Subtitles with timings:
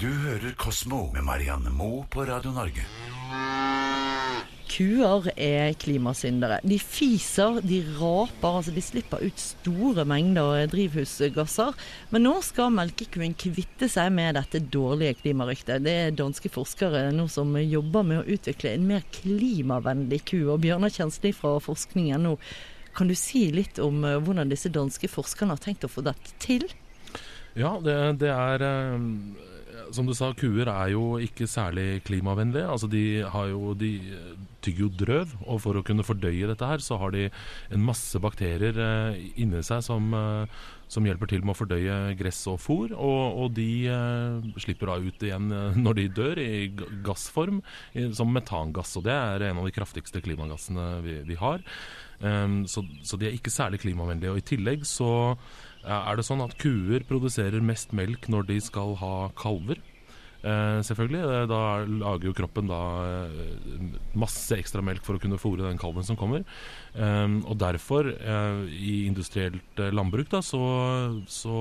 [0.00, 2.82] Du hører Kosmo med Marianne Moe på Radio Norge.
[4.66, 6.56] Kuer er klimasyndere.
[6.66, 11.78] De fiser, de raper, altså de slipper ut store mengder drivhusgasser.
[12.10, 15.86] Men nå skal melkekuen kvitte seg med dette dårlige klimaryktet.
[15.86, 20.40] Det er danske forskere nå som jobber med å utvikle en mer klimavennlig ku.
[20.48, 22.34] Og Bjørnar Kjensli fra forskningen nå,
[22.98, 26.34] kan du si litt om eh, hvordan disse danske forskerne har tenkt å få dette
[26.42, 26.66] til?
[27.54, 29.10] Ja, det, det er eh,
[29.92, 32.70] Som du sa, kuer er jo ikke særlig klimavennlige.
[32.70, 33.92] Altså de har jo de
[34.64, 38.18] tygger jo drøv, og for å kunne fordøye dette her, så har de en masse
[38.22, 42.94] bakterier eh, inni seg som, eh, som hjelper til med å fordøye gress og fôr.
[42.96, 46.64] Og, og de eh, slipper da ut igjen eh, når de dør, i
[47.06, 47.60] gassform,
[47.94, 48.96] i, som metangass.
[49.00, 51.64] Og det er en av de kraftigste klimagassene vi, vi har.
[52.24, 54.32] Um, så, så de er ikke særlig klimavennlige.
[54.32, 58.60] Og i tillegg så eh, er det sånn at kuer produserer mest melk når de
[58.64, 59.82] skal ha kalver.
[60.44, 61.20] Eh, selvfølgelig.
[61.24, 63.86] Eh, Da lager jo kroppen da eh,
[64.20, 66.44] masse ekstra melk for å kunne fôre den kalven som kommer.
[66.94, 70.60] Og derfor, i industrielt landbruk, da, så,
[71.26, 71.54] så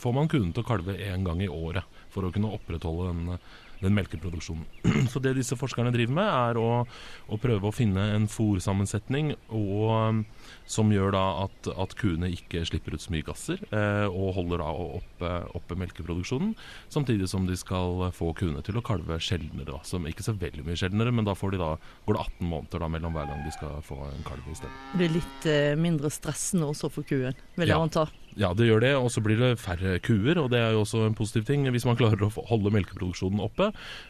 [0.00, 3.38] får man kunden til å kalve én gang i året for å kunne opprettholde den,
[3.84, 4.66] den melkeproduksjonen.
[5.12, 10.24] så det disse forskerne driver med, er å, å prøve å finne en fôrsammensetning og,
[10.66, 14.62] som gjør da at, at kuene ikke slipper ut så mye gasser, eh, og holder
[14.64, 16.54] da oppe, oppe melkeproduksjonen.
[16.92, 20.78] Samtidig som de skal få kuene til å kalve sjeldnere, som ikke så veldig mye
[20.80, 21.70] sjeldnere, men da, får de da
[22.06, 24.74] går det 18 måneder da mellom hver gang de skal få en kalv i stedet.
[24.92, 27.80] Det blir litt eh, mindre stressende også for kuen, vil jeg Ja.
[27.82, 28.06] anta.
[28.34, 31.04] Ja, det gjør det, og så blir det færre kuer, og det er jo også
[31.06, 31.68] en positiv ting.
[31.70, 33.68] Hvis man klarer å holde melkeproduksjonen oppe,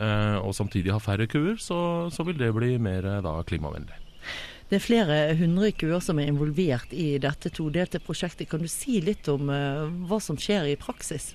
[0.00, 3.98] eh, og samtidig ha færre kuer, så, så vil det bli mer eh, da klimavennlig.
[4.66, 8.48] Det er flere hundre kuer som er involvert i dette todelte prosjektet.
[8.50, 11.34] Kan du si litt om eh, hva som skjer i praksis?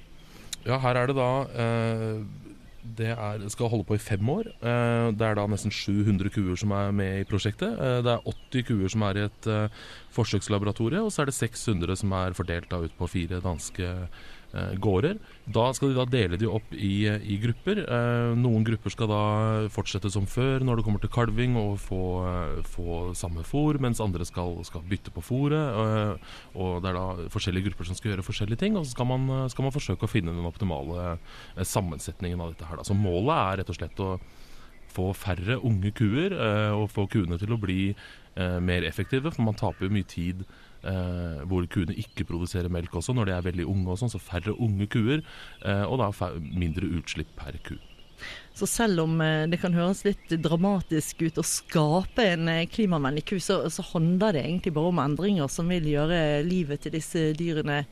[0.66, 2.20] Ja, her er det da eh,
[2.82, 4.52] Det er, skal holde på i fem år.
[4.60, 7.80] Eh, det er da nesten 700 kuer som er med i prosjektet.
[8.04, 9.50] Det er 80 kuer som er i et
[10.11, 15.20] forsøkslaboratorie, og så er det 600 som er fordelt ut på fire danske eh, gårder.
[15.52, 17.82] Da skal de da dele de opp i, i grupper.
[17.86, 19.22] Eh, noen grupper skal da
[19.73, 24.02] fortsette som før når det kommer til kalving og få, eh, få samme fôr, mens
[24.04, 25.82] andre skal, skal bytte på fôret.
[25.84, 29.10] Eh, og det er da forskjellige grupper som skal gjøre forskjellige ting, og så skal
[29.10, 32.80] man, eh, skal man forsøke å finne den optimale eh, sammensetningen av dette her.
[32.82, 32.88] Da.
[32.88, 34.16] Så målet er rett og slett å
[34.92, 37.94] få færre unge kuer, eh, og få kuene til å bli
[38.36, 40.44] eh, mer effektive, for man taper jo mye tid
[40.87, 44.21] eh, hvor kuene ikke produserer melk også, når de er veldig unge og sånn, så
[44.21, 45.23] færre unge kuer,
[45.65, 46.11] eh, og da
[46.42, 47.77] mindre utslipp per ku.
[48.53, 53.25] Så selv om eh, det kan høres litt dramatisk ut å skape en eh, klimavennlig
[53.31, 57.31] ku, så, så handler det egentlig bare om endringer som vil gjøre livet til disse
[57.37, 57.83] dyrene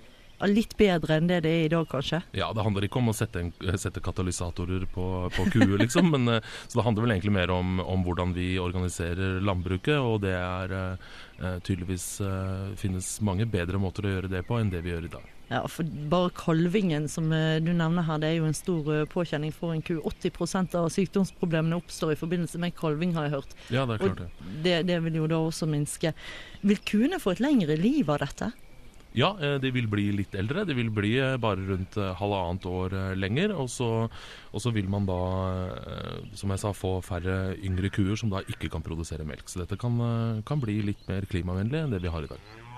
[0.47, 2.21] litt bedre enn det det er i dag, kanskje.
[2.37, 6.11] Ja, det handler ikke om å sette, en, sette katalysatorer på, på kuer, liksom.
[6.13, 9.97] Men, eh, så det handler vel egentlig mer om, om hvordan vi organiserer landbruket.
[9.99, 11.09] Og det er eh,
[11.41, 15.09] eh, tydeligvis eh, finnes mange bedre måter å gjøre det på enn det vi gjør
[15.09, 15.35] i dag.
[15.49, 19.05] Ja, for Bare kalvingen som eh, du nevner her, det er jo en stor eh,
[19.09, 19.95] påkjenning for en ku.
[20.05, 23.55] 80% av sykdomsproblemene oppstår i forbindelse med kalving, har jeg hørt.
[23.73, 24.29] Ja, det er klart det.
[24.65, 26.13] det, det vil jo da også minske.
[26.61, 28.51] Vil kuene få et lengre liv av dette?
[29.17, 30.65] Ja, eh, de vil bli litt eldre.
[30.69, 33.55] De vil bli eh, bare rundt eh, halvannet år lenger.
[33.57, 35.19] Og så, og så vil man da,
[36.37, 39.49] som jeg sa, få færre yngre kuer som da ikke kan produsere melk.
[39.49, 39.97] Så dette kan,
[40.45, 42.68] kan bli litt mer klimavennlig enn det vi har i dag.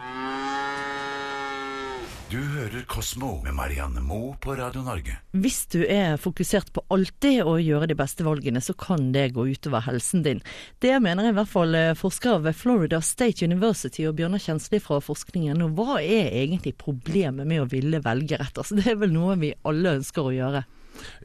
[2.31, 5.17] Du hører Kosmo med Marianne Moe på Radio Norge.
[5.35, 9.49] Hvis du er fokusert på alltid å gjøre de beste valgene, så kan det gå
[9.49, 10.39] utover helsen din.
[10.79, 15.01] Det mener i hvert fall eh, forskere ved Florida State University og Bjørnar Kjensli fra
[15.03, 15.59] forskningen.
[15.65, 18.63] Og hva er egentlig problemet med å ville velge rett?
[18.63, 20.63] Altså, det er vel noe vi alle ønsker å gjøre.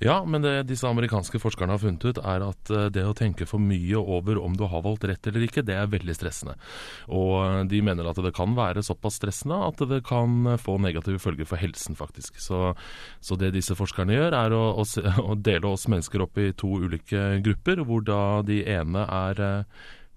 [0.03, 3.49] Ja, men det disse amerikanske forskerne har funnet ut, er at eh, det å tenke
[3.49, 6.56] for mye over om du har valgt rett eller ikke, det er veldig stressende.
[7.09, 10.78] Og eh, de mener at det kan være såpass stressende at det kan eh, få
[10.82, 12.41] negative følger for helsen, faktisk.
[12.43, 12.72] Så,
[13.21, 14.87] så det disse forskerne gjør, er å, å,
[15.32, 19.47] å dele oss mennesker opp i to ulike grupper, hvor da de ene er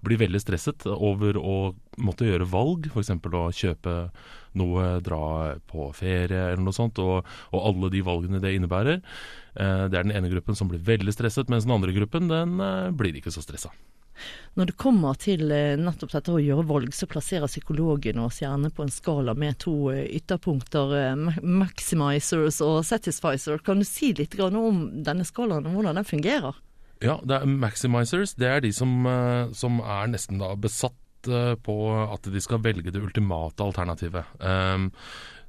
[0.04, 1.56] blir veldig stresset over å
[2.00, 3.12] måtte gjøre valg, f.eks.
[3.12, 3.96] å kjøpe
[4.58, 5.22] noe, dra
[5.70, 9.00] på ferie eller noe sånt, og, og alle de valgene det innebærer.
[9.54, 12.58] Eh, det er den ene gruppen som blir veldig stresset, mens den andre gruppen den
[12.64, 13.72] eh, blir ikke så stressa.
[14.58, 18.72] Når det kommer til eh, nettopp dette å gjøre valg, så plasserer psykologen oss gjerne
[18.74, 23.62] på en skala med to ytterpunkter, maximizers og satisfizer.
[23.64, 26.58] Kan du si litt om denne skalaen og hvordan den fungerer?
[27.00, 28.34] Ja, det er maximizers.
[28.36, 32.60] Det er de som, eh, som er nesten da besatt eh, på at de skal
[32.60, 34.28] velge det ultimate alternativet.
[34.40, 34.90] Um,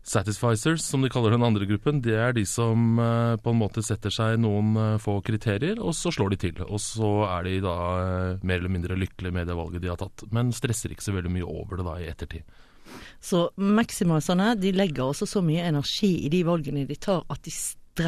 [0.02, 3.84] Satisficers, som de kaller den andre gruppen, det er de som uh, på en måte
[3.86, 6.64] setter seg noen uh, få kriterier, og så slår de til.
[6.66, 10.02] Og så er de da uh, mer eller mindre lykkelige med det valget de har
[10.02, 10.26] tatt.
[10.34, 12.58] Men stresser ikke så veldig mye over det da i ettertid.
[13.22, 17.54] Så maximiserne de legger også så mye energi i de valgene de tar at de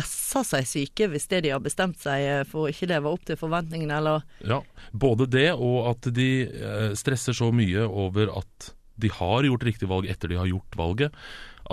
[0.02, 3.26] stresser seg syke hvis det de har bestemt seg eh, for å ikke leve opp
[3.28, 4.62] til forventningene, eller Ja,
[4.92, 9.90] både det og at de eh, stresser så mye over at de har gjort riktig
[9.90, 11.16] valg etter de har gjort valget,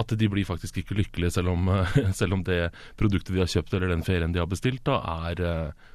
[0.00, 1.68] at de blir faktisk ikke lykkelige selv om,
[2.20, 5.44] selv om det produktet de har kjøpt eller den ferien de har bestilt, da er
[5.44, 5.88] eh,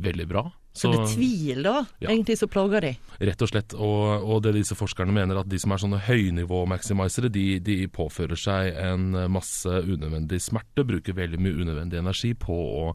[0.00, 0.46] veldig bra.
[0.72, 2.10] Så det tviler tvil, da, Ja.
[2.12, 2.92] egentlig, som plager de.
[3.18, 3.74] Rett og slett.
[3.74, 8.38] Og, og det disse forskerne mener, at de som er sånne høynivå-maximisere, de, de påfører
[8.38, 12.94] seg en masse unødvendig smerte, bruker veldig mye unødvendig energi på å,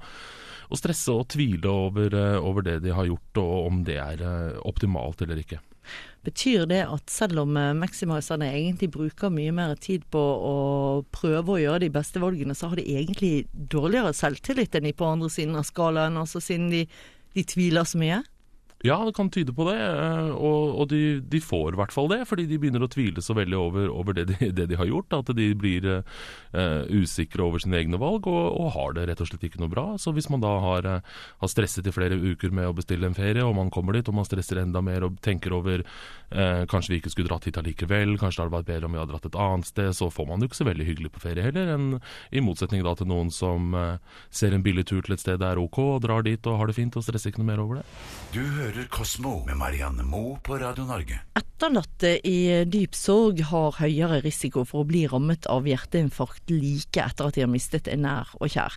[0.71, 4.23] å stresse og tvile over, eh, over det de har gjort, og om det er
[4.23, 5.59] eh, optimalt eller ikke.
[6.25, 10.55] Betyr det at selv om eh, maximiserne egentlig bruker mye mer tid på å
[11.13, 15.05] prøve å gjøre de beste valgene, så har de egentlig dårligere selvtillit enn de på
[15.11, 16.85] andre siden av skalaen, altså siden de,
[17.35, 18.21] de tviler så mye?
[18.83, 22.09] Ja, det kan tyde på det, eh, og, og de, de får i hvert fall
[22.11, 24.89] det, fordi de begynner å tvile så veldig over, over det, de, det de har
[24.89, 26.03] gjort, at de blir uh,
[26.91, 29.85] usikre over sine egne valg og, og har det rett og slett ikke noe bra.
[30.01, 33.17] Så hvis man da har, uh, har stresset i flere uker med å bestille en
[33.17, 36.93] ferie, og man kommer dit og man stresser enda mer og tenker over uh, kanskje
[36.93, 39.29] vi ikke skulle dratt hit allikevel, kanskje det hadde vært bedre om vi hadde dratt
[39.31, 41.89] et annet sted, så får man jo ikke så veldig hyggelig på ferie heller, enn
[42.35, 43.73] i motsetning da til noen som
[44.33, 46.69] ser en billig tur til et sted det er ok, og drar dit og har
[46.69, 47.85] det fint og stresser ikke noe mer over det.
[48.35, 51.19] Du hører Kosmo med Marianne Moe på Radio Norge.
[51.37, 57.29] Etterlatte i dyp sorg har høyere risiko for å bli rammet av hjerteinfarkt like etter
[57.29, 58.73] at de har mistet en nær og kjær.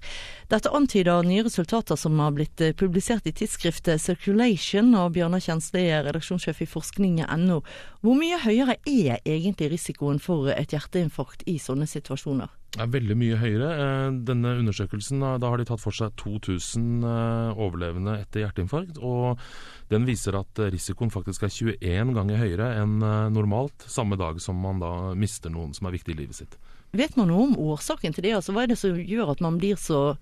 [0.52, 5.86] Dette antyder nye resultater som har blitt eh, publisert i tidsskriftet Circulation av Bjørnar Kjensli,
[5.88, 7.62] redaksjonssjef i forskning.no.
[8.04, 12.57] Hvor mye høyere er egentlig risikoen for et hjerteinfarkt i sånne situasjoner?
[12.76, 13.68] Er veldig mye høyere.
[13.72, 19.00] Eh, Denne undersøkelsen, da har de tatt for seg 2000 eh, overlevende etter hjerteinfarkt.
[19.00, 19.40] og
[19.88, 22.98] Den viser at eh, risikoen faktisk er 21 ganger høyere enn
[23.32, 26.58] normalt samme dag som man da mister noen som er viktig i livet sitt.
[26.96, 28.36] Vet man noe om årsaken til det?
[28.36, 30.18] Altså, hva er det som gjør at man blir så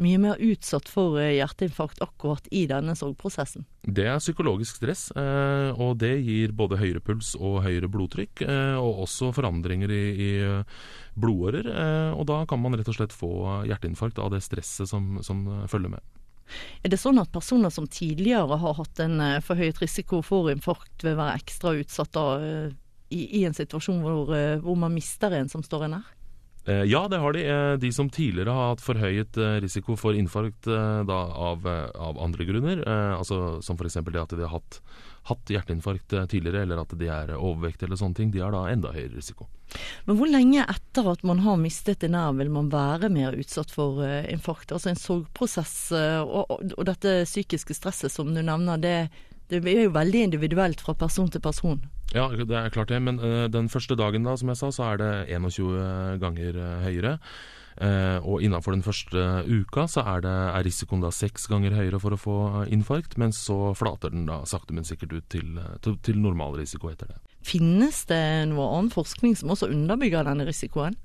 [0.00, 3.66] mye mer utsatt for eh, hjerteinfarkt akkurat i denne sorgprosessen?
[3.82, 8.76] Det er psykologisk stress, eh, og det gir både høyere puls og høyere blodtrykk, eh,
[8.80, 10.30] og også forandringer i, i
[11.20, 11.68] blodårer.
[12.16, 13.30] Og da kan man rett og slett få
[13.68, 16.18] hjerteinfarkt av det stresset som, som følger med.
[16.82, 21.18] Er det sånn at personer som tidligere har hatt en forhøyet risiko for infarkt, vil
[21.18, 22.24] være ekstra utsatt da,
[23.10, 24.32] i, i en situasjon hvor,
[24.64, 26.08] hvor man mister en som står en nær?
[26.66, 27.44] Eh, Ja, det har de.
[27.46, 32.44] Eh, De som tidligere har hatt forhøyet eh, risiko for infarkt da, av, av andre
[32.44, 32.82] grunner,
[33.16, 33.94] altså som f.eks.
[34.04, 34.80] det at de har hatt,
[35.30, 38.92] hatt hjerteinfarkt tidligere, eller at de er overvektige eller sånne ting, de har da enda
[38.92, 39.48] høyere risiko.
[40.04, 43.70] Men hvor lenge etter at man har mistet en nerv, vil man være mer utsatt
[43.72, 44.72] for infarkt?
[44.72, 48.96] Altså en sorgprosess og, og dette psykiske stresset som du nevner, det,
[49.50, 51.80] det er jo veldig individuelt fra person til person.
[52.10, 54.86] Ja, det er klart det, men eh, den første dagen da, som jeg sa, så
[54.90, 57.16] er det 21 ganger eh, høyere.
[57.80, 62.00] Uh, og innenfor den første uka så er, det, er risikoen da seks ganger høyere
[62.02, 62.34] for å få
[62.68, 66.90] infarkt, men så flater den da sakte, men sikkert ut til, til, til normal risiko
[66.90, 67.16] etter det.
[67.46, 68.20] Finnes det
[68.50, 70.98] noe annen forskning som også underbygger denne risikoen?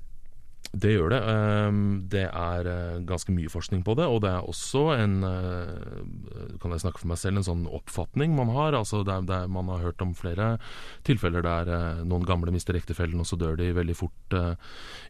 [0.74, 1.20] Det gjør det.
[1.30, 6.58] Ehm, Det er eh, ganske mye forskning på det, og det er også en eh,
[6.60, 8.74] kan jeg snakke for meg selv, en sånn oppfatning man har.
[8.74, 10.58] altså det er, det er, Man har hørt om flere
[11.04, 14.14] tilfeller der eh, noen gamle mister ektefellen, og så dør de veldig fort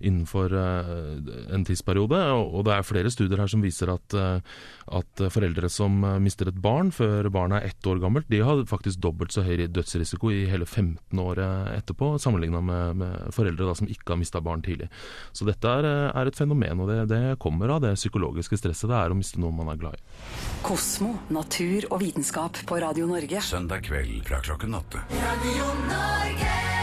[0.00, 2.18] innenfor en tidsperiode.
[2.36, 6.90] Og, det er flere studier her som viser at, at foreldre som mister et barn
[6.92, 10.66] før barnet er ett år gammelt, de har faktisk dobbelt så høy dødsrisiko i hele
[10.66, 14.90] 15 året etterpå, sammenligna med, med foreldre da, som ikke har mista barn tidlig.
[15.32, 18.98] Så dette er, er et fenomen, og det, det kommer av det psykologiske stresset det
[18.98, 20.04] er å miste noen man er glad i.
[20.66, 23.42] Kosmo, natur og vitenskap på Radio Norge.
[23.44, 25.04] Søndag kveld fra klokken åtte.
[25.22, 26.75] Radio Norge.